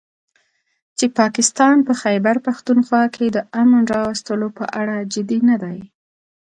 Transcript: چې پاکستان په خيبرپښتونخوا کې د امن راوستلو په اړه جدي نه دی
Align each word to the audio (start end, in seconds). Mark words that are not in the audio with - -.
چې 0.97 1.05
پاکستان 1.19 1.75
په 1.87 1.93
خيبرپښتونخوا 2.01 3.03
کې 3.15 3.25
د 3.31 3.37
امن 3.61 3.83
راوستلو 3.95 4.47
په 4.57 4.65
اړه 4.79 4.95
جدي 5.13 5.39
نه 5.49 5.55
دی 5.63 5.79